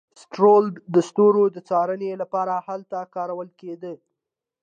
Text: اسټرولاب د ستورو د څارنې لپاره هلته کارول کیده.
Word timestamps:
اسټرولاب 0.17 0.73
د 0.93 0.95
ستورو 1.09 1.43
د 1.55 1.57
څارنې 1.67 2.11
لپاره 2.21 2.53
هلته 2.67 2.97
کارول 3.15 3.49
کیده. 3.59 3.93